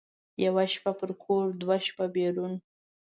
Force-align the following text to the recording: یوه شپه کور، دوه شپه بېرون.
یوه 0.45 0.65
شپه 0.73 0.91
کور، 1.23 1.47
دوه 1.61 1.77
شپه 1.87 2.05
بېرون. 2.15 2.53